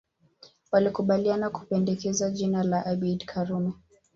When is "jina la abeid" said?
2.31-3.25